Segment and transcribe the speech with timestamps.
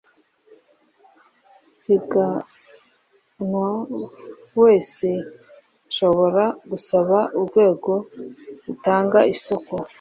[1.73, 3.67] upiganwa
[4.61, 5.07] wese
[5.89, 7.93] ashobora gusaba urwego
[8.65, 9.73] rutanga isoko